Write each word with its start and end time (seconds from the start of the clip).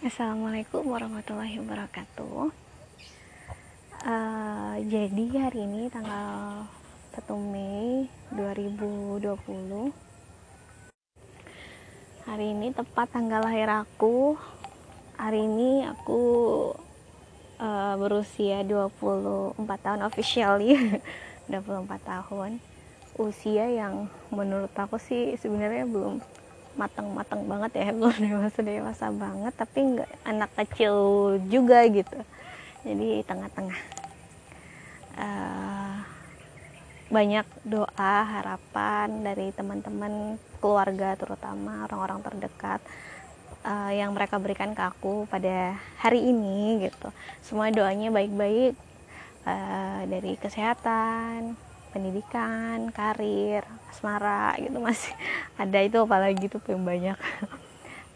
Assalamualaikum 0.00 0.96
warahmatullahi 0.96 1.60
wabarakatuh. 1.60 2.48
Uh, 4.00 4.74
jadi 4.88 5.24
hari 5.36 5.60
ini 5.68 5.92
tanggal 5.92 6.64
1 7.12 7.28
Mei 7.52 8.08
2020. 8.32 9.28
Hari 12.24 12.46
ini 12.48 12.72
tepat 12.72 13.12
tanggal 13.12 13.44
lahir 13.44 13.68
aku. 13.68 14.40
Hari 15.20 15.44
ini 15.44 15.84
aku 15.84 16.24
uh, 17.60 17.94
berusia 18.00 18.64
24 18.64 19.60
tahun 19.84 20.00
officially. 20.08 20.96
24 21.52 22.00
tahun. 22.00 22.56
Usia 23.20 23.68
yang 23.68 24.08
menurut 24.32 24.72
aku 24.72 24.96
sih 24.96 25.36
sebenarnya 25.36 25.84
belum 25.84 26.24
matang-matang 26.78 27.46
banget 27.46 27.70
ya 27.82 27.86
belum 27.98 28.16
dewasa 28.18 28.60
dewasa 28.62 29.06
banget 29.10 29.52
tapi 29.56 29.78
nggak 29.96 30.10
anak 30.26 30.50
kecil 30.54 30.94
juga 31.50 31.86
gitu. 31.88 32.18
Jadi 32.86 33.22
tengah-tengah. 33.26 33.80
Uh, 35.20 35.96
banyak 37.10 37.42
doa 37.66 38.14
harapan 38.22 39.26
dari 39.26 39.50
teman-teman 39.50 40.38
keluarga 40.62 41.18
terutama 41.18 41.82
orang-orang 41.90 42.22
terdekat 42.22 42.78
uh, 43.66 43.90
yang 43.90 44.14
mereka 44.14 44.38
berikan 44.38 44.78
ke 44.78 44.82
aku 44.86 45.26
pada 45.26 45.74
hari 45.98 46.22
ini 46.30 46.86
gitu. 46.86 47.10
Semua 47.42 47.74
doanya 47.74 48.14
baik-baik 48.14 48.78
uh, 49.42 50.06
dari 50.06 50.38
kesehatan 50.38 51.58
pendidikan, 51.90 52.90
karir, 52.94 53.66
asmara 53.90 54.54
gitu 54.58 54.78
masih 54.78 55.12
ada 55.62 55.78
itu 55.82 55.98
apalagi 55.98 56.46
tuh 56.46 56.62
yang 56.70 56.82
banyak. 56.86 57.18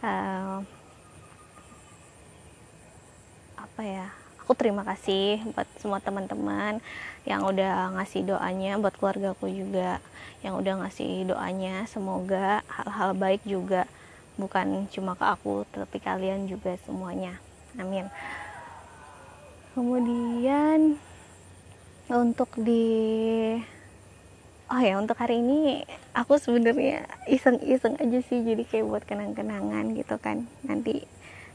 Uh, 0.03 0.63
apa 3.65 3.83
ya 3.83 4.07
aku 4.45 4.53
terima 4.55 4.85
kasih 4.85 5.41
buat 5.57 5.65
semua 5.81 6.05
teman-teman 6.05 6.77
yang 7.25 7.43
udah 7.49 7.97
ngasih 7.97 8.29
doanya 8.29 8.77
buat 8.77 8.93
keluargaku 9.01 9.49
juga 9.49 10.05
yang 10.45 10.61
udah 10.61 10.85
ngasih 10.85 11.33
doanya. 11.33 11.89
Semoga 11.89 12.61
hal-hal 12.69 13.17
baik 13.17 13.41
juga 13.49 13.89
bukan 14.37 14.85
cuma 14.93 15.17
ke 15.17 15.25
aku 15.25 15.65
tapi 15.73 15.97
kalian 15.97 16.45
juga 16.45 16.77
semuanya. 16.85 17.41
Amin. 17.81 18.07
Kemudian 19.73 21.01
untuk 22.13 22.53
di 22.61 22.85
oh 24.69 24.81
ya 24.81 25.01
untuk 25.01 25.17
hari 25.17 25.41
ini 25.41 25.85
aku 26.13 26.37
sebenarnya 26.37 27.09
iseng-iseng 27.29 27.97
aja 28.01 28.19
sih 28.25 28.45
jadi 28.45 28.65
kayak 28.65 28.87
buat 28.89 29.05
kenang-kenangan 29.09 29.97
gitu 29.97 30.17
kan. 30.21 30.45
Nanti 30.69 31.05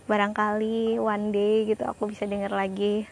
barangkali 0.10 0.98
one 0.98 1.30
day 1.30 1.70
gitu 1.70 1.86
aku 1.86 2.10
bisa 2.10 2.26
denger 2.26 2.50
lagi 2.50 3.06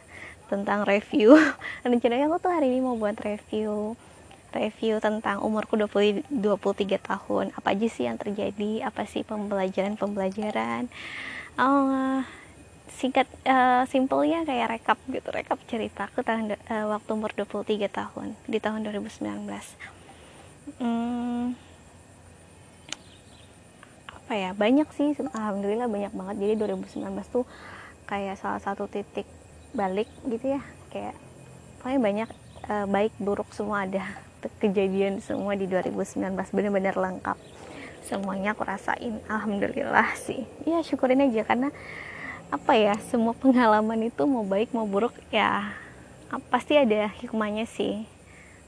tentang 0.50 0.88
review. 0.88 1.38
Rencananya 1.86 2.26
aku 2.26 2.38
tuh 2.42 2.52
hari 2.54 2.74
ini 2.74 2.82
mau 2.82 2.98
buat 2.98 3.18
review 3.22 3.94
review 4.56 4.98
tentang 4.98 5.44
umurku 5.44 5.78
20, 5.78 6.26
23 6.34 6.98
tahun. 6.98 7.46
Apa 7.54 7.78
aja 7.78 7.88
sih 7.92 8.10
yang 8.10 8.18
terjadi? 8.18 8.90
Apa 8.90 9.06
sih 9.06 9.22
pembelajaran-pembelajaran? 9.28 10.90
Oh, 11.60 12.24
singkat 12.98 13.30
uh, 13.46 13.86
simpelnya 13.86 14.42
kayak 14.42 14.74
rekap 14.74 14.98
gitu 15.06 15.30
rekap 15.30 15.62
cerita. 15.70 16.10
Aku 16.10 16.26
tahun 16.26 16.58
uh, 16.58 16.86
waktu 16.98 17.10
umur 17.14 17.30
23 17.38 17.86
tahun 17.94 18.34
di 18.50 18.58
tahun 18.58 18.82
2019 18.90 19.22
hmm, 20.76 21.56
apa 24.12 24.34
ya 24.36 24.52
banyak 24.52 24.90
sih 24.92 25.16
alhamdulillah 25.32 25.88
banyak 25.88 26.12
banget. 26.12 26.36
Jadi 26.44 26.54
2019 26.60 27.06
tuh 27.30 27.46
kayak 28.10 28.36
salah 28.42 28.60
satu 28.60 28.90
titik 28.90 29.30
balik 29.76 30.10
gitu 30.26 30.58
ya 30.58 30.62
kayak 30.92 31.16
pokoknya 31.80 32.00
banyak 32.02 32.30
uh, 32.68 32.86
baik 32.90 33.14
buruk 33.22 33.48
semua 33.56 33.88
ada. 33.88 34.04
Kejadian 34.62 35.20
semua 35.20 35.58
di 35.58 35.66
2019 35.66 36.34
benar-benar 36.54 36.96
lengkap. 36.96 37.38
Semuanya 38.06 38.56
aku 38.56 38.64
rasain 38.64 39.20
alhamdulillah 39.28 40.16
sih. 40.16 40.46
Ya 40.64 40.80
syukurin 40.84 41.24
aja 41.24 41.44
karena 41.44 41.74
apa 42.48 42.80
ya 42.80 42.96
semua 43.12 43.36
pengalaman 43.36 44.08
itu 44.08 44.24
mau 44.24 44.48
baik 44.48 44.72
mau 44.72 44.88
buruk 44.88 45.12
ya 45.36 45.76
pasti 46.52 46.76
ada 46.76 47.08
hikmahnya 47.20 47.68
sih. 47.68 48.04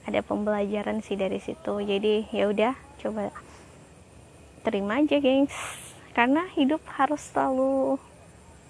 Ada 0.07 0.23
pembelajaran 0.23 1.03
sih 1.03 1.19
dari 1.19 1.37
situ. 1.43 1.83
Jadi 1.83 2.27
ya 2.31 2.49
udah 2.49 2.73
coba 3.03 3.31
terima 4.63 5.03
aja 5.03 5.19
gengs. 5.19 5.53
Karena 6.15 6.47
hidup 6.55 6.81
harus 6.95 7.19
selalu 7.19 7.99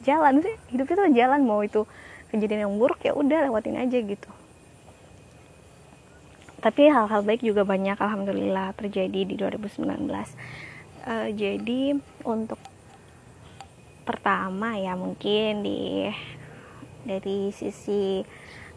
jalan 0.04 0.42
sih. 0.42 0.56
Hidup 0.74 0.90
itu 0.90 1.04
jalan 1.16 1.42
mau 1.46 1.62
itu 1.62 1.86
kejadian 2.34 2.70
yang 2.70 2.76
buruk 2.78 3.02
ya 3.06 3.14
udah 3.14 3.50
lewatin 3.50 3.78
aja 3.78 3.98
gitu. 4.02 4.30
Tapi 6.60 6.92
hal-hal 6.92 7.24
baik 7.24 7.40
juga 7.46 7.64
banyak 7.64 7.96
alhamdulillah 7.96 8.76
terjadi 8.76 9.22
di 9.24 9.36
2019 9.40 9.86
uh, 11.08 11.30
jadi 11.32 11.96
untuk 12.28 12.60
pertama 14.10 14.74
ya 14.82 14.98
mungkin 14.98 15.62
di 15.62 16.10
dari 17.06 17.54
sisi 17.54 18.26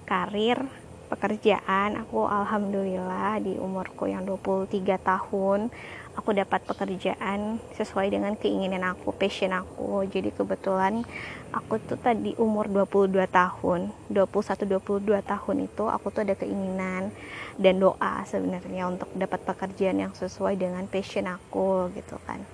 karir 0.04 0.60
pekerjaan 1.08 1.96
aku 2.04 2.28
alhamdulillah 2.28 3.40
di 3.40 3.56
umurku 3.56 4.12
yang 4.12 4.28
23 4.28 4.84
tahun 5.00 5.72
aku 6.12 6.36
dapat 6.36 6.60
pekerjaan 6.68 7.56
sesuai 7.76 8.12
dengan 8.12 8.36
keinginan 8.36 8.84
aku, 8.84 9.16
passion 9.16 9.52
aku. 9.56 10.04
Jadi 10.08 10.28
kebetulan 10.32 11.04
aku 11.52 11.80
tuh 11.80 11.96
tadi 11.96 12.36
umur 12.36 12.68
22 12.68 13.16
tahun, 13.32 13.92
21 14.12 14.68
22 14.68 15.24
tahun 15.24 15.56
itu 15.64 15.84
aku 15.88 16.06
tuh 16.12 16.22
ada 16.28 16.36
keinginan 16.36 17.08
dan 17.56 17.74
doa 17.80 18.24
sebenarnya 18.28 18.92
untuk 18.92 19.08
dapat 19.16 19.40
pekerjaan 19.44 20.04
yang 20.04 20.12
sesuai 20.12 20.60
dengan 20.60 20.84
passion 20.88 21.28
aku 21.28 21.88
gitu 21.96 22.20
kan. 22.28 22.44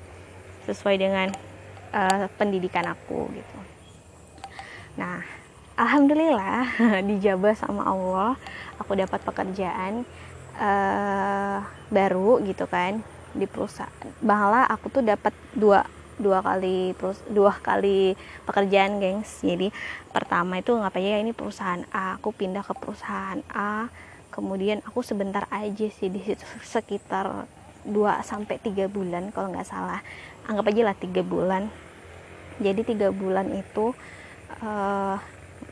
Sesuai 0.70 1.00
dengan 1.00 1.34
uh, 1.92 2.26
pendidikan 2.36 2.86
aku 2.88 3.28
gitu. 3.32 3.58
Nah 4.98 5.22
alhamdulillah 5.78 6.74
dijabah 7.08 7.54
sama 7.54 7.86
Allah 7.86 8.34
aku 8.82 8.98
dapat 8.98 9.20
pekerjaan 9.22 10.02
uh, 10.58 11.62
baru 11.88 12.42
gitu 12.44 12.66
kan 12.66 13.00
di 13.32 13.46
perusahaan. 13.46 14.10
Malah 14.24 14.66
aku 14.66 14.90
tuh 14.90 15.04
dapat 15.04 15.32
dua 15.54 15.86
dua 16.18 16.42
kali 16.42 16.92
dua 17.30 17.54
kali 17.62 18.18
pekerjaan 18.44 18.98
gengs. 18.98 19.40
Jadi 19.40 19.70
pertama 20.10 20.58
itu 20.58 20.74
ngapain 20.74 21.06
ya 21.06 21.18
ini 21.22 21.30
perusahaan 21.30 21.86
A 21.94 22.18
aku 22.18 22.34
pindah 22.34 22.66
ke 22.66 22.74
perusahaan 22.74 23.40
A. 23.54 23.88
Kemudian 24.34 24.82
aku 24.86 25.02
sebentar 25.02 25.46
aja 25.50 25.86
sih 25.90 26.10
di 26.10 26.20
situ 26.22 26.44
sekitar 26.74 27.46
2 27.88 28.22
sampai 28.22 28.60
3 28.60 28.86
bulan 28.92 29.32
kalau 29.32 29.50
nggak 29.50 29.66
salah. 29.68 30.04
Anggap 30.44 30.68
aja 30.70 30.82
lah 30.92 30.96
tiga 30.96 31.24
bulan. 31.24 31.72
Jadi 32.60 32.84
tiga 32.84 33.08
bulan 33.14 33.48
itu 33.54 33.96
uh, 34.60 35.16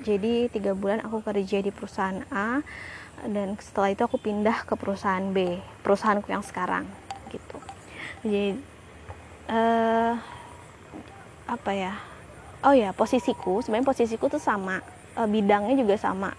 jadi 0.02 0.50
tiga 0.50 0.76
bulan 0.76 1.02
aku 1.02 1.22
kerja 1.22 1.62
di 1.62 1.70
perusahaan 1.70 2.22
A 2.30 2.60
dan 3.26 3.56
setelah 3.58 3.90
itu 3.90 4.02
aku 4.04 4.20
pindah 4.20 4.68
ke 4.68 4.76
perusahaan 4.76 5.24
B 5.32 5.58
perusahaanku 5.80 6.28
yang 6.30 6.44
sekarang 6.44 6.84
gitu. 7.32 7.58
Jadi 8.22 8.60
uh, 9.50 10.14
apa 11.46 11.70
ya? 11.72 11.94
Oh 12.66 12.74
ya 12.74 12.90
posisiku 12.92 13.62
sebenarnya 13.62 13.86
posisiku 13.86 14.26
tuh 14.26 14.42
sama 14.42 14.82
uh, 15.16 15.28
bidangnya 15.28 15.78
juga 15.78 15.96
sama 15.96 16.34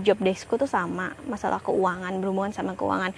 job 0.00 0.16
deskku 0.22 0.56
tuh 0.56 0.70
sama 0.70 1.12
masalah 1.28 1.60
keuangan 1.60 2.16
berhubungan 2.18 2.56
sama 2.56 2.72
keuangan 2.72 3.12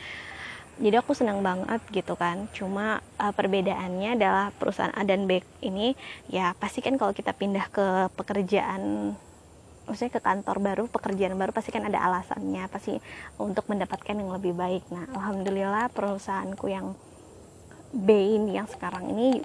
jadi 0.76 1.00
aku 1.00 1.16
senang 1.16 1.40
banget 1.40 1.80
gitu 1.88 2.14
kan. 2.20 2.48
Cuma 2.52 3.00
uh, 3.16 3.32
perbedaannya 3.32 4.20
adalah 4.20 4.52
perusahaan 4.52 4.92
A 4.92 5.02
dan 5.08 5.24
B 5.24 5.40
ini 5.64 5.96
ya 6.28 6.52
pasti 6.56 6.84
kan 6.84 7.00
kalau 7.00 7.16
kita 7.16 7.32
pindah 7.32 7.66
ke 7.72 8.12
pekerjaan 8.12 9.14
maksudnya 9.86 10.18
ke 10.18 10.20
kantor 10.20 10.56
baru 10.58 10.84
pekerjaan 10.90 11.38
baru 11.38 11.54
pasti 11.54 11.70
kan 11.70 11.86
ada 11.86 12.02
alasannya 12.02 12.66
pasti 12.66 12.98
untuk 13.38 13.70
mendapatkan 13.70 14.12
yang 14.18 14.34
lebih 14.34 14.52
baik. 14.52 14.84
Nah 14.92 15.06
alhamdulillah 15.14 15.88
perusahaanku 15.94 16.66
yang 16.68 16.92
B 17.94 18.36
ini 18.36 18.58
yang 18.58 18.66
sekarang 18.66 19.08
ini 19.14 19.40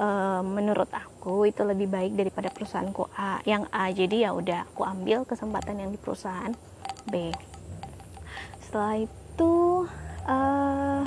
uh, 0.00 0.42
menurut 0.42 0.88
aku 0.90 1.46
itu 1.46 1.62
lebih 1.62 1.86
baik 1.86 2.18
daripada 2.18 2.50
perusahaanku 2.50 3.12
A. 3.14 3.38
Yang 3.46 3.64
A 3.70 3.84
jadi 3.92 4.16
ya 4.26 4.30
udah 4.34 4.66
aku 4.72 4.82
ambil 4.82 5.22
kesempatan 5.28 5.78
yang 5.78 5.90
di 5.92 6.00
perusahaan 6.00 6.50
B. 7.06 7.30
Setelah 8.64 9.04
itu 9.04 9.52
uh, 10.28 11.02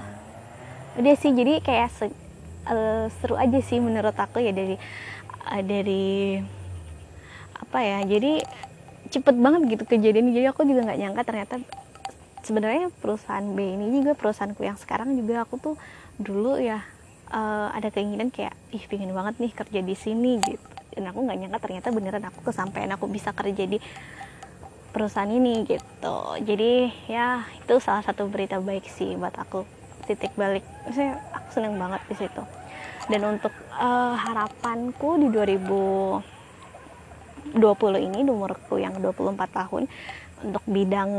udah 0.97 1.15
sih 1.17 1.31
jadi 1.33 1.61
kayak 1.61 1.89
se, 1.93 2.05
uh, 2.69 3.05
seru 3.21 3.37
aja 3.37 3.59
sih 3.61 3.77
menurut 3.77 4.15
aku 4.17 4.41
ya 4.41 4.53
dari 4.53 4.75
uh, 5.49 5.63
dari 5.63 6.37
apa 7.57 7.79
ya 7.83 7.99
jadi 8.05 8.41
cepet 9.07 9.35
banget 9.39 9.61
gitu 9.77 9.83
kejadian 9.87 10.33
jadi 10.35 10.51
aku 10.51 10.67
juga 10.67 10.87
nggak 10.87 10.99
nyangka 10.99 11.23
ternyata 11.25 11.55
sebenarnya 12.47 12.87
perusahaan 13.03 13.43
B 13.43 13.59
ini 13.59 13.99
juga 13.99 14.15
perusahaanku 14.15 14.63
yang 14.63 14.79
sekarang 14.79 15.15
juga 15.19 15.43
aku 15.43 15.59
tuh 15.59 15.75
dulu 16.15 16.55
ya 16.57 16.79
uh, 17.31 17.69
ada 17.75 17.91
keinginan 17.91 18.31
kayak 18.31 18.55
ih 18.71 18.83
pingin 18.87 19.11
banget 19.11 19.39
nih 19.41 19.51
kerja 19.51 19.79
di 19.83 19.95
sini 19.95 20.39
gitu. 20.43 20.67
Dan 20.97 21.13
aku 21.13 21.19
nggak 21.27 21.37
nyangka 21.37 21.59
ternyata 21.61 21.87
beneran 21.93 22.25
aku 22.25 22.39
kesampaian 22.41 22.89
aku 22.95 23.05
bisa 23.05 23.29
kerja 23.35 23.63
di 23.69 23.77
perusahaan 24.97 25.29
ini 25.29 25.61
gitu. 25.69 26.17
Jadi 26.41 26.89
ya 27.05 27.45
itu 27.53 27.77
salah 27.77 28.01
satu 28.01 28.25
berita 28.25 28.57
baik 28.57 28.89
sih 28.89 29.13
buat 29.13 29.37
aku. 29.37 29.61
Titik 30.09 30.33
balik. 30.33 30.65
Saya 30.89 31.21
aku 31.37 31.53
seneng 31.53 31.77
banget 31.77 32.01
di 32.09 32.17
situ. 32.17 32.41
Dan 33.05 33.37
untuk 33.37 33.53
uh, 33.77 34.17
harapanku 34.17 35.21
di 35.21 35.29
2020 35.29 37.53
ini 38.09 38.25
di 38.25 38.31
umurku 38.33 38.81
yang 38.81 38.97
24 38.97 39.37
tahun 39.53 39.85
untuk 40.41 40.65
bidang 40.65 41.13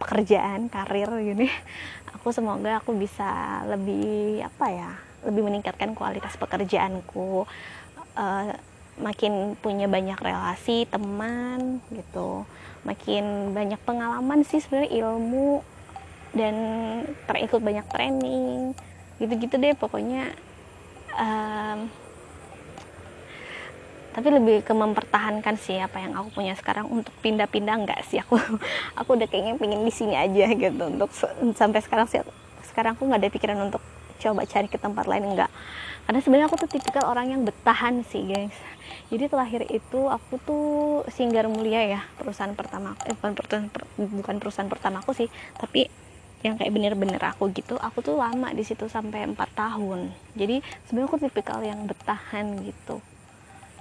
pekerjaan 0.00 0.72
karir 0.72 1.12
gini 1.20 1.52
aku 2.16 2.32
semoga 2.32 2.80
aku 2.80 2.96
bisa 2.96 3.60
lebih 3.68 4.40
apa 4.40 4.66
ya 4.72 4.96
lebih 5.28 5.44
meningkatkan 5.44 5.92
kualitas 5.92 6.40
pekerjaanku. 6.40 7.44
Uh, 8.16 8.56
makin 9.00 9.56
punya 9.58 9.88
banyak 9.88 10.16
relasi 10.20 10.84
teman 10.86 11.80
gitu. 11.90 12.44
Makin 12.84 13.56
banyak 13.56 13.80
pengalaman 13.82 14.44
sih 14.44 14.60
sebenarnya 14.60 14.92
ilmu 15.04 15.64
dan 16.36 16.54
terikut 17.26 17.60
banyak 17.64 17.84
training. 17.88 18.76
Gitu-gitu 19.18 19.56
deh 19.56 19.74
pokoknya. 19.76 20.32
Um, 21.16 21.90
tapi 24.10 24.26
lebih 24.26 24.66
ke 24.66 24.72
mempertahankan 24.74 25.54
sih 25.58 25.78
apa 25.78 25.98
yang 26.00 26.14
aku 26.14 26.36
punya 26.36 26.54
sekarang. 26.54 26.86
Untuk 26.88 27.12
pindah-pindah 27.24 27.76
enggak 27.80 28.00
sih. 28.06 28.20
Aku 28.20 28.36
aku 29.00 29.08
udah 29.16 29.26
kayaknya 29.26 29.56
pengen 29.56 29.82
di 29.82 29.92
sini 29.92 30.14
aja 30.14 30.46
gitu. 30.52 30.82
Untuk 30.86 31.10
sampai 31.56 31.80
sekarang 31.80 32.06
sih 32.06 32.20
sekarang 32.70 32.94
aku 32.94 33.02
nggak 33.10 33.20
ada 33.20 33.30
pikiran 33.34 33.58
untuk 33.66 33.82
coba 34.20 34.46
cari 34.46 34.68
ke 34.70 34.78
tempat 34.78 35.08
lain 35.08 35.34
enggak 35.34 35.50
karena 36.10 36.26
sebenarnya 36.26 36.50
aku 36.50 36.58
tuh 36.58 36.70
tipikal 36.74 37.06
orang 37.06 37.30
yang 37.30 37.46
bertahan 37.46 38.02
sih 38.02 38.26
guys. 38.26 38.50
Jadi 39.14 39.30
terakhir 39.30 39.62
itu 39.70 40.10
aku 40.10 40.42
tuh 40.42 40.66
Singgar 41.06 41.46
Mulia 41.46 41.86
ya 41.86 42.02
perusahaan 42.18 42.50
pertama 42.50 42.98
eh, 43.06 43.14
bukan 43.14 43.38
perusahaan 43.38 43.70
bukan 43.94 44.36
perusahaan 44.42 44.66
pertama 44.66 45.06
aku 45.06 45.14
sih 45.14 45.30
tapi 45.54 45.86
yang 46.42 46.58
kayak 46.58 46.74
bener-bener 46.74 47.22
aku 47.22 47.54
gitu 47.54 47.78
aku 47.78 48.02
tuh 48.02 48.18
lama 48.18 48.50
di 48.50 48.66
situ 48.66 48.90
sampai 48.90 49.22
empat 49.22 49.54
tahun. 49.54 50.10
Jadi 50.34 50.58
sebenarnya 50.90 51.06
aku 51.14 51.18
tipikal 51.30 51.62
yang 51.62 51.86
bertahan 51.86 52.58
gitu. 52.66 52.98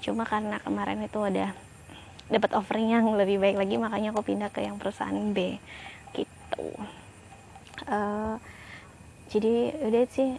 Cuma 0.06 0.22
karena 0.22 0.62
kemarin 0.62 1.02
itu 1.02 1.18
ada 1.26 1.58
dapat 2.30 2.54
offering 2.54 2.94
yang 2.94 3.10
lebih 3.18 3.42
baik 3.42 3.58
lagi 3.58 3.82
makanya 3.82 4.14
aku 4.14 4.22
pindah 4.22 4.54
ke 4.54 4.62
yang 4.62 4.78
perusahaan 4.78 5.34
B 5.34 5.58
gitu. 6.14 6.78
Uh, 7.90 8.38
jadi 9.34 9.74
udah 9.82 10.06
sih 10.14 10.38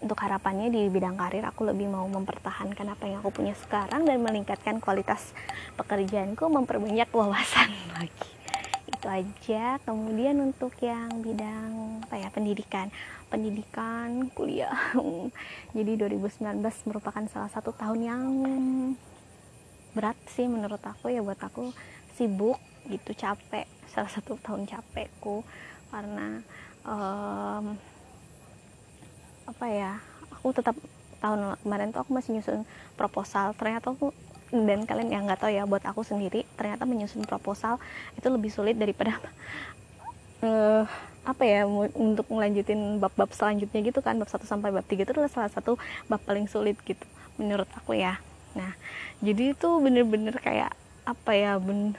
untuk 0.00 0.18
harapannya 0.20 0.68
di 0.68 0.92
bidang 0.92 1.16
karir 1.16 1.44
aku 1.48 1.64
lebih 1.64 1.88
mau 1.88 2.04
mempertahankan 2.04 2.86
apa 2.92 3.04
yang 3.08 3.18
aku 3.24 3.32
punya 3.32 3.56
sekarang 3.56 4.04
dan 4.04 4.20
meningkatkan 4.20 4.76
kualitas 4.76 5.32
pekerjaanku 5.80 6.44
memperbanyak 6.52 7.08
wawasan 7.10 7.72
lagi. 7.96 8.30
Itu 8.86 9.06
aja. 9.08 9.80
Kemudian 9.82 10.36
untuk 10.44 10.76
yang 10.84 11.24
bidang 11.24 12.04
apa 12.04 12.14
ya 12.20 12.28
pendidikan. 12.28 12.92
Pendidikan 13.26 14.30
kuliah. 14.36 14.76
Jadi 15.76 15.92
2019 15.98 16.60
merupakan 16.86 17.24
salah 17.26 17.50
satu 17.50 17.72
tahun 17.72 18.00
yang 18.04 18.24
berat 19.96 20.20
sih 20.28 20.44
menurut 20.44 20.84
aku 20.84 21.08
ya 21.08 21.24
buat 21.24 21.40
aku 21.40 21.72
sibuk 22.14 22.60
gitu 22.86 23.16
capek. 23.16 23.66
Salah 23.90 24.12
satu 24.12 24.36
tahun 24.38 24.68
capekku. 24.68 25.42
Karena 25.90 26.44
um, 26.84 27.74
apa 29.46 29.66
ya 29.70 29.92
aku 30.34 30.50
tetap 30.52 30.76
tahun 31.22 31.56
kemarin 31.64 31.90
tuh 31.90 32.00
aku 32.04 32.10
masih 32.12 32.38
nyusun 32.38 32.62
proposal. 32.94 33.56
Ternyata 33.56 33.94
aku 33.94 34.12
dan 34.54 34.86
kalian 34.86 35.10
yang 35.10 35.22
nggak 35.26 35.42
tahu 35.42 35.50
ya 35.50 35.66
buat 35.66 35.82
aku 35.82 36.06
sendiri 36.06 36.46
ternyata 36.54 36.86
menyusun 36.86 37.26
proposal 37.26 37.82
itu 38.14 38.26
lebih 38.30 38.50
sulit 38.54 38.78
daripada 38.78 39.18
uh, 40.46 40.86
apa 41.30 41.42
ya 41.42 41.66
untuk 41.98 42.30
melanjutin 42.30 43.02
bab-bab 43.02 43.34
selanjutnya 43.34 43.82
gitu 43.82 43.98
kan 43.98 44.14
bab 44.14 44.30
1 44.30 44.46
sampai 44.46 44.70
bab 44.70 44.86
3 44.86 45.02
itu 45.02 45.10
adalah 45.10 45.26
salah 45.26 45.50
satu 45.50 45.74
bab 46.06 46.22
paling 46.22 46.46
sulit 46.46 46.78
gitu 46.86 47.02
menurut 47.34 47.66
aku 47.74 47.98
ya. 47.98 48.22
Nah 48.54 48.78
jadi 49.18 49.50
itu 49.50 49.68
bener-bener 49.82 50.38
kayak 50.38 50.70
apa 51.02 51.32
ya 51.34 51.58
ben 51.58 51.98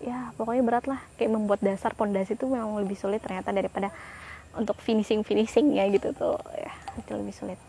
ya 0.00 0.32
pokoknya 0.40 0.62
berat 0.64 0.84
lah. 0.88 1.04
Kayak 1.20 1.36
membuat 1.36 1.60
dasar 1.60 1.92
pondasi 1.92 2.32
itu 2.32 2.48
memang 2.48 2.80
lebih 2.80 2.96
sulit 2.96 3.20
ternyata 3.20 3.52
daripada 3.52 3.92
untuk 4.56 4.80
finishing 4.80 5.20
finishing 5.20 5.76
ya 5.76 5.84
gitu 5.92 6.16
tuh 6.16 6.40
ya 6.56 6.65
itu 6.98 7.12
lebih 7.14 7.34
sulit. 7.34 7.60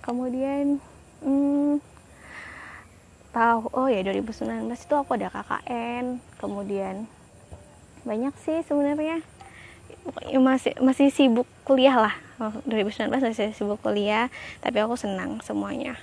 Kemudian 0.00 0.80
hmm, 1.20 1.78
tahu 3.30 3.70
oh 3.70 3.86
ya 3.86 4.02
2019 4.02 4.66
itu 4.74 4.94
aku 4.96 5.14
ada 5.14 5.30
KKN 5.30 6.18
kemudian 6.42 7.06
banyak 8.02 8.34
sih 8.42 8.64
sebenarnya. 8.64 9.22
Masih 10.40 10.72
masih 10.80 11.12
sibuk 11.12 11.46
kuliah 11.62 11.94
lah. 11.94 12.14
2019 12.64 13.12
masih 13.12 13.52
sibuk 13.52 13.78
kuliah 13.84 14.32
tapi 14.64 14.80
aku 14.80 14.96
senang 14.96 15.38
semuanya. 15.44 16.00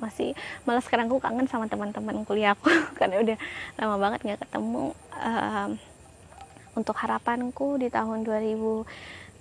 Masih 0.00 0.32
malah 0.64 0.80
sekarang 0.80 1.06
aku 1.06 1.20
kangen 1.20 1.46
sama 1.46 1.68
teman-teman 1.68 2.24
kuliahku 2.24 2.68
karena 2.98 3.20
udah 3.20 3.36
lama 3.78 3.96
banget 4.00 4.20
nggak 4.24 4.40
ketemu 4.48 4.96
um, 5.20 5.70
untuk 6.74 6.96
harapanku 6.98 7.78
di 7.78 7.88
tahun 7.88 8.26
2000 8.26 8.84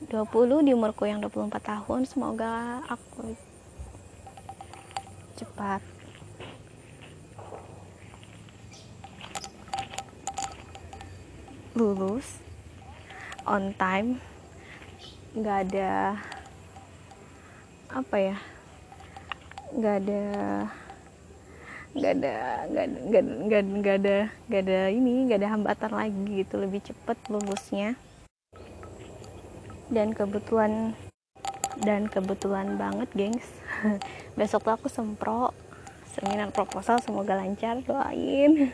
20 0.10 0.68
di 0.68 0.72
umurku 0.76 1.08
yang 1.08 1.24
24 1.24 1.54
tahun 1.64 2.02
semoga 2.04 2.84
aku 2.92 3.36
cepat. 5.40 5.82
Lulus 11.74 12.44
on 13.44 13.74
time 13.76 14.22
nggak 15.34 15.58
ada 15.68 16.14
apa 17.90 18.18
ya 18.22 18.38
nggak 19.74 19.96
ada 20.06 20.24
nggak 21.94 22.14
ada 22.14 22.34
nggak 22.70 22.88
nggak 23.10 23.24
nggak 23.26 23.64
nggak 23.66 23.96
ada 23.98 24.18
nggak 24.46 24.62
ada 24.66 24.80
ini 24.94 25.14
nggak 25.26 25.40
ada 25.42 25.50
hambatan 25.50 25.92
lagi 25.98 26.46
gitu 26.46 26.62
lebih 26.62 26.82
cepet 26.86 27.18
lulusnya 27.34 27.98
dan 29.94 30.12
kebetulan 30.12 30.98
dan 31.82 32.10
kebetulan 32.10 32.76
banget 32.76 33.10
gengs. 33.14 33.48
Besok 34.38 34.66
tuh 34.66 34.74
aku 34.74 34.88
sempro 34.90 35.54
seminar 36.14 36.54
proposal 36.54 37.02
semoga 37.02 37.38
lancar 37.38 37.82
doain. 37.86 38.70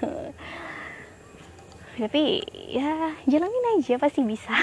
Tapi 2.00 2.40
ya 2.72 3.12
jalanin 3.28 3.76
aja 3.76 4.00
pasti 4.00 4.24
bisa. 4.24 4.54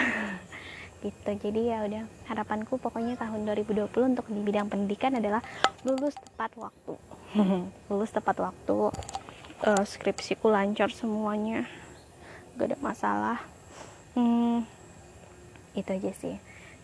Gitu 1.04 1.28
jadi 1.28 1.76
ya 1.76 1.78
udah 1.84 2.02
harapanku 2.32 2.80
pokoknya 2.80 3.20
tahun 3.20 3.44
2020 3.44 4.16
untuk 4.16 4.26
di 4.32 4.40
bidang 4.40 4.72
pendidikan 4.72 5.12
adalah 5.20 5.44
lulus 5.84 6.16
tepat 6.16 6.56
waktu. 6.56 6.96
Lulus 7.92 8.10
tepat 8.16 8.40
waktu 8.40 8.96
uh, 9.64 9.84
skripsiku 9.84 10.48
lancar 10.48 10.92
semuanya 10.92 11.68
gak 12.56 12.72
ada 12.72 12.78
masalah. 12.80 13.38
Hmm, 14.16 14.64
itu 15.76 15.90
aja 15.92 16.12
sih. 16.16 16.36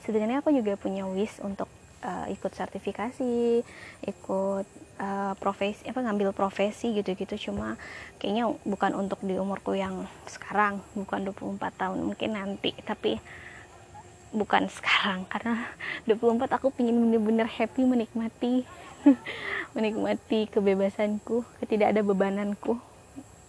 Sebenarnya 0.05 0.45
aku 0.45 0.53
juga 0.53 0.77
punya 0.77 1.09
wish 1.09 1.41
untuk 1.41 1.71
uh, 2.03 2.27
ikut 2.29 2.53
sertifikasi 2.53 3.63
ikut 4.05 4.67
uh, 5.01 5.33
profesi 5.39 5.87
apa 5.89 6.03
ngambil 6.05 6.35
profesi 6.37 6.93
gitu-gitu. 6.93 7.51
Cuma 7.51 7.81
kayaknya 8.21 8.51
bukan 8.67 8.93
untuk 8.99 9.23
di 9.25 9.39
umurku 9.39 9.73
yang 9.73 10.05
sekarang 10.29 10.83
bukan 10.93 11.33
24 11.33 11.81
tahun 11.81 11.99
mungkin 12.03 12.31
nanti. 12.37 12.75
Tapi 12.85 13.17
bukan 14.35 14.69
sekarang 14.77 15.25
karena 15.31 15.65
24 16.05 16.51
aku 16.51 16.75
pingin 16.75 16.99
bener-bener 16.99 17.49
happy 17.49 17.87
menikmati 17.87 18.67
menikmati 19.77 20.47
kebebasanku 20.47 21.43
tidak 21.67 21.91
ada 21.97 22.01
bebananku 22.05 22.79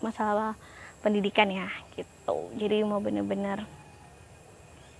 masalah 0.01 0.57
pendidikan 1.03 1.51
ya 1.51 1.67
gitu. 1.95 2.51
Jadi 2.55 2.83
mau 2.87 2.99
bener-bener 3.03 3.67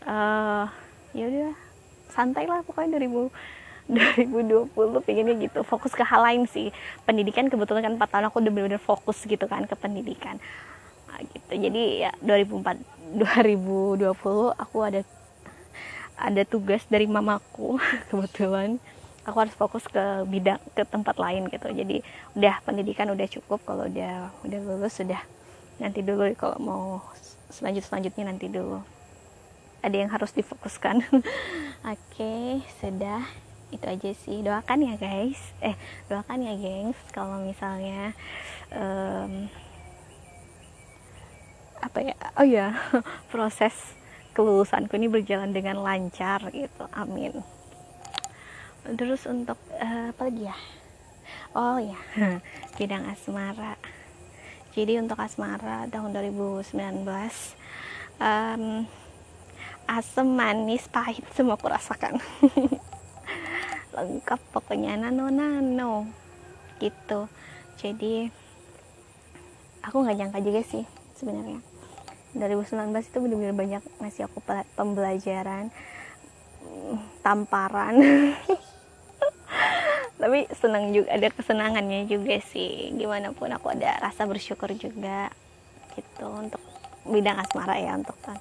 uh, 0.07 0.65
ya 1.13 1.25
udah 1.29 1.51
santai 2.13 2.45
lah 2.45 2.61
pokoknya 2.61 3.01
2000 3.01 3.31
2020 3.89 4.71
pengennya 5.05 5.35
gitu 5.43 5.59
fokus 5.67 5.91
ke 5.91 6.03
hal 6.05 6.23
lain 6.23 6.47
sih. 6.47 6.71
Pendidikan 7.03 7.51
kebetulan 7.51 7.83
kan 7.83 7.93
4 7.99 8.11
tahun 8.11 8.25
aku 8.31 8.37
udah 8.39 8.51
bener-bener 8.51 8.81
fokus 8.81 9.19
gitu 9.27 9.45
kan 9.47 9.67
ke 9.67 9.75
pendidikan. 9.75 10.39
Nah, 11.11 11.19
gitu. 11.27 11.53
Jadi 11.59 12.07
ya 12.07 12.11
2004 12.23 13.19
2020 13.19 14.07
aku 14.63 14.77
ada 14.81 15.01
ada 16.13 16.41
tugas 16.47 16.85
dari 16.87 17.09
mamaku 17.09 17.79
kebetulan. 18.09 18.79
Aku 19.23 19.39
harus 19.39 19.55
fokus 19.55 19.87
ke 19.87 20.27
bidang 20.27 20.59
ke 20.75 20.83
tempat 20.83 21.15
lain 21.15 21.47
gitu. 21.47 21.71
Jadi 21.71 22.03
udah 22.35 22.59
pendidikan 22.63 23.07
udah 23.11 23.27
cukup. 23.27 23.59
Kalau 23.63 23.87
udah 23.87 24.31
udah 24.43 24.59
lulus 24.63 24.99
sudah. 24.99 25.19
Nanti 25.79 26.03
dulu 26.03 26.27
kalau 26.35 26.59
mau 26.59 26.83
selanjut 27.51 27.83
selanjutnya 27.87 28.31
nanti 28.31 28.51
dulu 28.51 28.83
ada 29.83 29.95
yang 29.99 30.09
harus 30.09 30.31
difokuskan. 30.31 31.03
Oke 31.11 31.19
okay, 31.83 32.63
sudah. 32.79 33.27
Itu 33.69 33.83
aja 33.83 34.11
sih. 34.15 34.39
Doakan 34.39 34.79
ya 34.87 34.95
guys. 34.95 35.39
Eh 35.59 35.75
doakan 36.07 36.47
ya 36.47 36.53
gengs. 36.55 36.97
Kalau 37.11 37.43
misalnya 37.43 38.15
um, 38.71 39.51
apa 41.83 41.99
ya? 41.99 42.15
Oh 42.39 42.47
ya 42.47 42.79
proses 43.31 43.75
kelulusanku 44.33 44.95
ini 44.95 45.11
berjalan 45.11 45.51
dengan 45.51 45.83
lancar 45.83 46.47
gitu. 46.55 46.87
Amin. 46.95 47.43
Terus 48.95 49.27
untuk 49.27 49.59
uh, 49.75 50.15
apa 50.15 50.21
lagi 50.31 50.47
ya? 50.47 50.57
Oh 51.51 51.77
ya 51.77 51.99
bidang 52.79 53.03
asmara. 53.11 53.75
Jadi 54.73 54.97
untuk 54.97 55.19
asmara 55.21 55.85
tahun 55.91 56.17
2019 56.17 57.05
um, 58.17 58.89
asam 59.87 60.33
manis 60.33 60.87
pahit 60.87 61.23
semua 61.35 61.59
aku 61.59 61.67
rasakan. 61.67 62.19
Lengkap 63.95 64.39
pokoknya. 64.51 64.97
Nano 64.97 65.29
nano. 65.29 66.07
Gitu. 66.79 67.27
Jadi 67.79 68.27
aku 69.83 70.03
nggak 70.03 70.17
nyangka 70.17 70.39
juga 70.39 70.61
sih 70.63 70.83
sebenarnya. 71.19 71.59
2019 72.33 72.97
itu 72.97 73.17
benar-benar 73.21 73.53
banyak 73.53 73.83
ngasih 74.01 74.25
aku 74.25 74.41
pembelajaran 74.73 75.69
tamparan. 77.21 77.95
Tapi 80.21 80.47
senang 80.55 80.95
juga 80.95 81.13
ada 81.13 81.27
kesenangannya 81.29 82.09
juga 82.09 82.39
sih. 82.41 82.89
Gimana 82.95 83.35
pun 83.35 83.51
aku 83.51 83.75
ada 83.75 83.99
rasa 84.01 84.25
bersyukur 84.25 84.71
juga 84.73 85.29
gitu 85.93 86.25
untuk 86.25 86.63
bidang 87.05 87.37
asmara 87.37 87.77
ya 87.77 87.99
untuk 87.99 88.15
tahun 88.23 88.39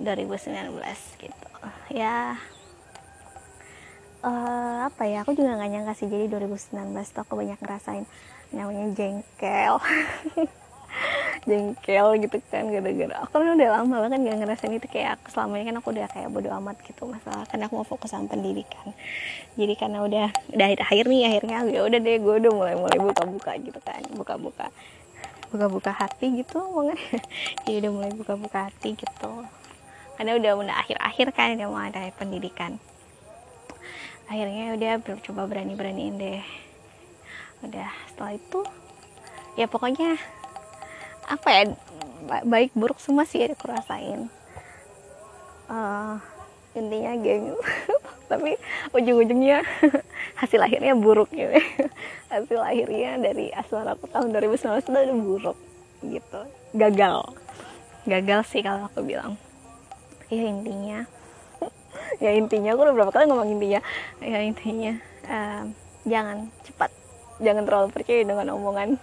2019 0.00 0.78
gitu. 1.20 1.48
Ya 1.92 2.40
uh, 4.24 4.88
apa 4.88 5.02
ya 5.04 5.26
aku 5.26 5.36
juga 5.36 5.58
nggak 5.58 5.70
nyangka 5.70 5.92
sih. 5.98 6.08
Jadi 6.08 6.30
2019 6.30 6.94
tuh 7.12 7.22
aku 7.22 7.34
banyak 7.36 7.58
ngerasain 7.60 8.04
namanya 8.54 8.86
jengkel. 8.96 9.76
Jengkel 11.48 12.06
gitu 12.22 12.36
kan 12.52 12.70
gara-gara. 12.70 13.16
Aku 13.26 13.32
kan 13.34 13.58
udah 13.58 13.68
lama 13.80 13.96
banget 14.06 14.18
gak 14.28 14.38
ngerasain 14.44 14.76
itu. 14.78 14.86
Kayak 14.86 15.18
aku 15.18 15.34
selama 15.34 15.58
ini 15.58 15.64
kan 15.72 15.76
aku 15.80 15.88
udah 15.90 16.06
kayak 16.06 16.28
bodo 16.30 16.48
amat 16.62 16.76
gitu. 16.86 17.08
Masalah 17.08 17.48
karena 17.50 17.66
aku 17.66 17.74
mau 17.80 17.88
fokus 17.88 18.14
sama 18.14 18.30
pendidikan. 18.30 18.94
Jadi 19.58 19.74
karena 19.74 20.04
udah 20.04 20.28
udah 20.54 20.66
akhir 20.78 21.04
nih 21.10 21.22
akhirnya 21.32 21.56
ya 21.66 21.80
udah 21.82 21.98
deh 21.98 22.16
gue 22.20 22.34
udah 22.46 22.52
mulai 22.52 22.74
mulai 22.78 22.98
buka-buka 23.00 23.58
gitu 23.58 23.80
kan. 23.82 24.04
Buka-buka 24.14 24.70
buka-buka 25.52 25.92
hati 25.92 26.40
gitu 26.40 26.64
ngomongnya 26.64 26.96
jadi 27.68 27.76
udah 27.84 27.92
mulai 27.92 28.12
buka-buka 28.16 28.72
hati 28.72 28.96
gitu 28.96 29.32
karena 30.22 30.38
udah 30.38 30.52
udah 30.54 30.76
akhir-akhir 30.86 31.34
kan 31.34 31.58
udah 31.58 31.66
mau 31.66 31.82
ada 31.82 32.06
pendidikan. 32.14 32.78
Akhirnya 34.30 34.78
udah 34.78 35.18
coba 35.18 35.50
berani-beraniin 35.50 36.14
deh. 36.14 36.46
Udah 37.66 37.90
setelah 38.06 38.38
itu 38.38 38.62
ya 39.58 39.66
pokoknya 39.66 40.14
apa 41.26 41.48
ya 41.50 41.62
baik 42.46 42.70
buruk 42.78 43.02
semua 43.02 43.26
sih 43.26 43.42
aku 43.50 43.66
rasain. 43.66 44.30
Uh, 45.66 46.22
intinya 46.78 47.18
geng 47.18 47.58
tapi 48.30 48.54
ujung-ujungnya 48.94 49.66
hasil 50.38 50.62
akhirnya 50.62 50.94
buruk 50.94 51.34
gitu 51.34 51.50
hasil 52.30 52.62
akhirnya 52.62 53.18
dari 53.18 53.50
asal 53.50 53.82
aku 53.82 54.06
tahun 54.06 54.30
2019 54.38 54.86
itu 54.86 54.90
udah 54.94 55.18
buruk 55.18 55.58
gitu. 56.06 56.40
Gagal. 56.78 57.26
Gagal 58.06 58.40
sih 58.46 58.62
kalau 58.62 58.86
aku 58.86 59.02
bilang 59.02 59.34
ya 60.32 60.44
intinya. 60.48 61.00
Ya 62.18 62.30
intinya. 62.32 62.72
Aku 62.72 62.80
udah 62.88 62.94
berapa 62.96 63.12
kali 63.12 63.28
ngomong 63.28 63.52
intinya. 63.52 63.80
Ya 64.24 64.38
intinya. 64.40 64.92
Uh, 65.28 65.62
jangan 66.08 66.48
cepat. 66.64 66.90
Jangan 67.42 67.62
terlalu 67.68 67.88
percaya 67.92 68.24
dengan 68.24 68.46
omongan 68.56 68.96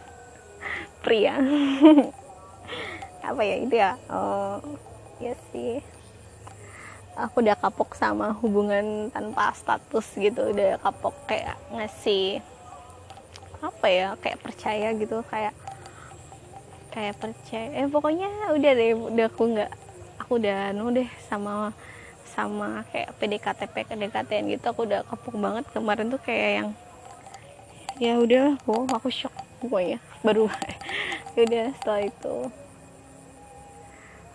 pria. 1.05 1.38
Apa 3.29 3.41
ya 3.45 3.55
itu 3.62 3.75
ya? 3.77 3.91
Oh 4.09 4.57
ya 5.21 5.38
sih. 5.53 5.86
Aku 7.19 7.43
udah 7.43 7.59
kapok 7.59 7.93
sama 8.00 8.31
hubungan 8.41 9.12
tanpa 9.12 9.53
status 9.53 10.07
gitu. 10.17 10.50
Udah 10.50 10.79
kapok 10.81 11.13
kayak 11.29 11.59
ngasih 11.69 12.41
apa 13.59 13.91
ya 13.91 14.15
kayak 14.24 14.39
percaya 14.39 14.88
gitu. 14.95 15.19
Kayak 15.27 15.51
kayak 16.95 17.15
percaya. 17.19 17.67
Eh 17.75 17.88
pokoknya 17.91 18.55
udah 18.55 18.71
deh. 18.71 18.95
Udah 18.95 19.27
aku 19.27 19.43
nggak 19.51 19.71
aku 20.29 20.38
udah 20.38 20.77
nu 20.77 20.93
deh 20.93 21.09
sama 21.25 21.74
sama 22.29 22.86
kayak 22.93 23.17
PDKT 23.17 23.65
PDKT 23.74 24.45
gitu 24.45 24.65
aku 24.69 24.86
udah 24.86 25.01
kapok 25.09 25.33
banget. 25.41 25.65
Kemarin 25.74 26.13
tuh 26.13 26.21
kayak 26.21 26.50
yang 26.53 26.69
ya 27.98 28.13
udah 28.21 28.53
wow 28.69 28.86
aku 28.93 29.09
shock 29.09 29.33
pokoknya. 29.57 29.98
Baru 30.21 30.45
ya 31.33 31.41
udah 31.50 31.65
setelah 31.81 32.01
itu 32.05 32.36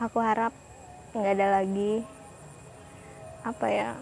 aku 0.02 0.18
harap 0.18 0.50
nggak 1.14 1.34
ada 1.38 1.62
lagi 1.62 2.02
apa 3.46 3.66
ya 3.70 3.94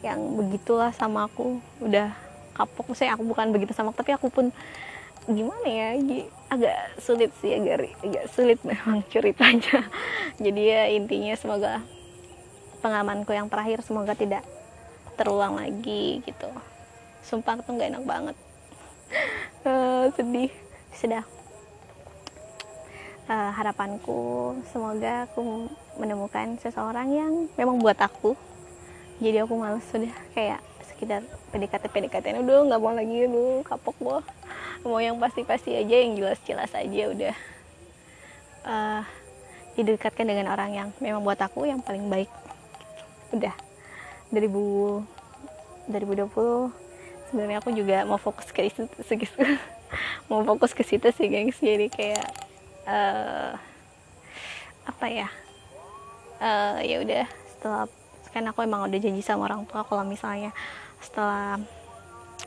yang 0.00 0.24
begitulah 0.40 0.96
sama 0.96 1.28
aku. 1.28 1.60
Udah 1.84 2.08
kapok 2.56 2.96
saya 2.96 3.20
aku 3.20 3.28
bukan 3.28 3.52
begitu 3.52 3.76
sama 3.76 3.92
aku 3.92 4.00
tapi 4.00 4.16
aku 4.16 4.32
pun 4.32 4.48
gimana 5.28 5.68
ya 5.68 5.92
agak 6.52 6.76
sulit 7.00 7.30
sih 7.40 7.56
agak 7.56 7.90
agak 8.04 8.24
sulit 8.30 8.58
memang 8.62 9.02
ceritanya. 9.08 9.88
Jadi 10.44 10.62
ya 10.62 10.82
intinya 10.92 11.34
semoga 11.34 11.82
pengalamanku 12.84 13.32
yang 13.32 13.48
terakhir 13.48 13.80
semoga 13.80 14.12
tidak 14.12 14.44
terulang 15.16 15.56
lagi 15.56 16.20
gitu. 16.26 16.48
Sumpah 17.24 17.58
tuh 17.64 17.74
nggak 17.74 17.90
enak 17.96 18.04
banget. 18.04 18.36
Uh, 19.64 20.10
sedih. 20.16 20.52
Sudah. 20.94 21.24
Uh, 23.24 23.50
harapanku 23.56 24.52
semoga 24.68 25.24
aku 25.24 25.72
menemukan 25.96 26.60
seseorang 26.60 27.08
yang 27.08 27.32
memang 27.56 27.80
buat 27.80 27.96
aku. 27.96 28.36
Jadi 29.22 29.40
aku 29.40 29.56
males 29.56 29.86
sudah. 29.88 30.12
Kayak 30.36 30.60
sekitar 30.84 31.24
PDKT 31.50 31.84
PDKT 31.88 32.26
udah 32.44 32.58
nggak 32.68 32.80
mau 32.84 32.92
lagi 32.92 33.24
lu 33.26 33.64
kapok 33.64 33.96
gua 33.98 34.20
mau 34.82 34.98
yang 34.98 35.14
pasti-pasti 35.20 35.76
aja 35.78 35.94
yang 35.94 36.18
jelas-jelas 36.18 36.72
aja 36.74 37.02
udah. 37.12 37.36
Uh, 38.64 39.02
didekatkan 39.74 40.24
dengan 40.24 40.54
orang 40.54 40.70
yang 40.72 40.88
memang 41.02 41.22
buat 41.22 41.38
aku 41.38 41.68
yang 41.68 41.78
paling 41.84 42.08
baik. 42.10 42.30
Udah. 43.30 43.54
2000 44.32 45.04
2020 45.84 46.72
sebenarnya 47.28 47.60
aku 47.60 47.70
juga 47.76 48.08
mau 48.08 48.16
fokus 48.16 48.48
ke 48.48 48.72
situ 48.72 48.88
mau 50.32 50.40
fokus 50.48 50.72
ke 50.72 50.80
situ 50.80 51.06
sih 51.12 51.28
gengs. 51.28 51.60
Jadi 51.60 51.86
kayak 51.92 52.28
uh, 52.88 53.52
apa 54.88 55.06
ya? 55.06 55.28
Uh, 56.40 56.82
ya 56.82 56.98
udah 57.04 57.24
setelah 57.46 57.86
kan 58.34 58.42
aku 58.50 58.66
emang 58.66 58.90
udah 58.90 58.98
janji 58.98 59.22
sama 59.22 59.46
orang 59.46 59.62
tua 59.70 59.86
kalau 59.86 60.02
misalnya 60.02 60.50
setelah 60.98 61.62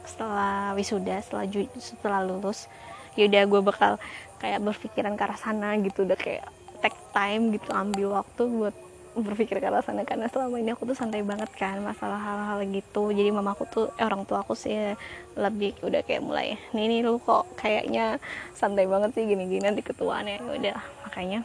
setelah 0.08 0.74
wisuda 0.74 1.20
setelah 1.20 1.46
setelah 1.78 2.20
lulus 2.24 2.72
ya 3.18 3.26
udah 3.26 3.44
gue 3.50 3.62
bakal 3.66 3.92
kayak 4.38 4.62
berpikiran 4.62 5.18
ke 5.18 5.24
arah 5.26 5.40
sana 5.40 5.74
gitu. 5.82 6.06
Udah 6.06 6.18
kayak 6.18 6.46
take 6.80 6.98
time 7.12 7.50
gitu 7.52 7.74
ambil 7.74 8.22
waktu 8.22 8.44
buat 8.46 8.76
berpikir 9.18 9.58
ke 9.58 9.66
arah 9.66 9.82
sana. 9.82 10.06
Karena 10.06 10.30
selama 10.30 10.62
ini 10.62 10.72
aku 10.78 10.86
tuh 10.86 10.98
santai 10.98 11.26
banget 11.26 11.50
kan 11.58 11.82
masalah 11.82 12.22
hal-hal 12.22 12.62
gitu. 12.70 13.10
Jadi 13.10 13.30
mamaku 13.34 13.66
tuh 13.66 13.86
eh, 13.98 14.06
orang 14.06 14.24
tua 14.30 14.46
aku 14.46 14.54
sih 14.54 14.94
lebih 15.34 15.74
udah 15.82 16.06
kayak 16.06 16.22
mulai 16.22 16.58
nih 16.74 16.86
nih 16.86 17.00
lu 17.02 17.18
kok 17.18 17.50
kayaknya 17.58 18.22
santai 18.54 18.86
banget 18.86 19.18
sih 19.18 19.26
gini-gini 19.26 19.66
nanti 19.66 19.82
ketuaannya. 19.82 20.38
Ya 20.38 20.54
udah 20.54 20.78
makanya 21.10 21.42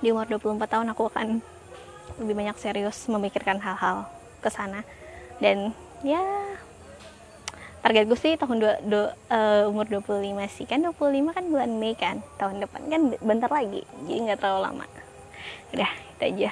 di 0.00 0.08
umur 0.14 0.24
24 0.30 0.64
tahun 0.64 0.86
aku 0.96 1.12
akan 1.12 1.28
lebih 2.22 2.34
banyak 2.38 2.56
serius 2.56 3.10
memikirkan 3.10 3.58
hal-hal 3.58 4.06
ke 4.38 4.48
sana. 4.48 4.86
Dan 5.42 5.74
ya 6.06 6.22
target 7.80 8.04
gue 8.08 8.18
sih 8.18 8.36
tahun 8.36 8.60
dua, 8.60 8.74
dua, 8.84 9.06
uh, 9.32 9.70
umur 9.72 9.88
25 9.88 10.20
sih. 10.52 10.68
Kan 10.68 10.84
25 10.84 11.32
kan 11.32 11.44
bulan 11.48 11.70
Mei 11.80 11.96
kan 11.96 12.20
tahun 12.36 12.60
depan 12.60 12.80
kan 12.88 13.00
bentar 13.24 13.50
lagi 13.50 13.84
jadi 14.04 14.18
nggak 14.30 14.38
terlalu 14.40 14.60
lama. 14.68 14.86
Udah 15.72 15.90
itu 15.90 16.22
aja. 16.24 16.50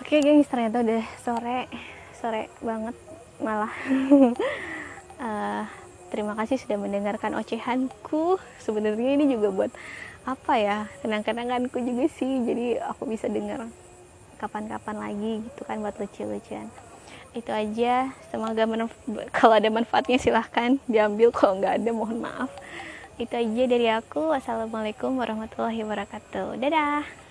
Oke 0.00 0.20
gengs 0.24 0.48
ternyata 0.48 0.80
udah 0.80 1.04
sore 1.20 1.68
sore 2.16 2.48
banget 2.64 2.96
malah. 3.40 3.72
Uh, 5.20 5.64
terima 6.12 6.32
kasih 6.40 6.56
sudah 6.56 6.80
mendengarkan 6.80 7.36
ocehanku. 7.36 8.40
Sebenarnya 8.60 9.16
ini 9.20 9.28
juga 9.28 9.48
buat 9.52 9.72
apa 10.22 10.54
ya 10.56 10.76
kenang-kenanganku 11.04 11.76
juga 11.84 12.08
sih. 12.08 12.40
Jadi 12.48 12.80
aku 12.80 13.04
bisa 13.08 13.28
dengar 13.28 13.68
kapan-kapan 14.40 14.96
lagi 14.98 15.32
gitu 15.46 15.62
kan 15.62 15.78
buat 15.78 15.94
lucu-lucuan 16.02 16.66
itu 17.32 17.48
aja. 17.48 18.12
Semoga 18.28 18.68
kalau 19.32 19.54
ada 19.56 19.68
manfaatnya 19.72 20.20
silahkan 20.20 20.76
diambil. 20.84 21.32
Kalau 21.32 21.58
nggak 21.60 21.80
ada 21.80 21.90
mohon 21.92 22.20
maaf. 22.20 22.50
Itu 23.16 23.32
aja 23.36 23.62
dari 23.68 23.88
aku. 23.88 24.32
Wassalamualaikum 24.32 25.16
warahmatullahi 25.16 25.80
wabarakatuh. 25.84 26.60
Dadah 26.60 27.21